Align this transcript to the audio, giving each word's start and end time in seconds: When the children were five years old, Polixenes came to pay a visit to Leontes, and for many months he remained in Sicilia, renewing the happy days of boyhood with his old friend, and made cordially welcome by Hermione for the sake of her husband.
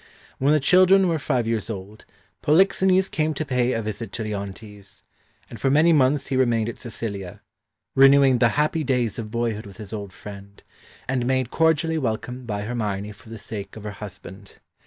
When 0.39 0.51
the 0.51 0.59
children 0.59 1.07
were 1.07 1.19
five 1.19 1.45
years 1.45 1.69
old, 1.69 2.05
Polixenes 2.41 3.07
came 3.07 3.35
to 3.35 3.45
pay 3.45 3.71
a 3.73 3.83
visit 3.83 4.11
to 4.13 4.23
Leontes, 4.23 5.03
and 5.47 5.61
for 5.61 5.69
many 5.69 5.93
months 5.93 6.25
he 6.29 6.35
remained 6.35 6.69
in 6.69 6.75
Sicilia, 6.77 7.43
renewing 7.93 8.39
the 8.39 8.49
happy 8.57 8.83
days 8.83 9.19
of 9.19 9.29
boyhood 9.29 9.67
with 9.67 9.77
his 9.77 9.93
old 9.93 10.11
friend, 10.11 10.63
and 11.07 11.27
made 11.27 11.51
cordially 11.51 11.99
welcome 11.99 12.47
by 12.47 12.63
Hermione 12.63 13.11
for 13.11 13.29
the 13.29 13.37
sake 13.37 13.75
of 13.75 13.83
her 13.83 13.91
husband. 13.91 14.57